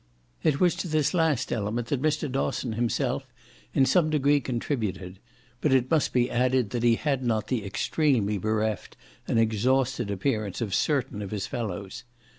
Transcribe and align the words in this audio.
It 0.41 0.59
was 0.59 0.73
to 0.77 0.87
this 0.87 1.13
last 1.13 1.51
element 1.53 1.89
that 1.89 2.01
Mr. 2.01 2.27
Dosson 2.27 2.73
himself 2.73 3.27
in 3.71 3.85
some 3.85 4.09
degree 4.09 4.41
contributed, 4.41 5.19
but 5.61 5.71
it 5.71 5.91
must 5.91 6.11
be 6.11 6.27
added 6.31 6.71
that 6.71 6.81
he 6.81 6.95
had 6.95 7.23
not 7.23 7.49
the 7.49 7.63
extremely 7.63 8.39
bereft 8.39 8.97
and 9.27 9.37
exhausted 9.37 10.09
appearance 10.09 10.59
of 10.59 10.73
certain 10.73 11.21
of 11.21 11.29
his 11.29 11.45
fellows. 11.45 12.03